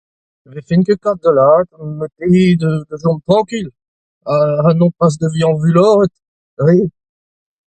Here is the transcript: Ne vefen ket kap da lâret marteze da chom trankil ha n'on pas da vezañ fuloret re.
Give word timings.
Ne 0.43 0.51
vefen 0.53 0.85
ket 0.85 0.99
kap 1.03 1.17
da 1.23 1.31
lâret 1.37 1.69
marteze 1.99 2.71
da 2.89 2.95
chom 3.01 3.17
trankil 3.25 3.67
ha 4.63 4.69
n'on 4.73 4.93
pas 4.99 5.13
da 5.19 5.27
vezañ 5.33 5.53
fuloret 5.61 6.13
re. 6.65 6.75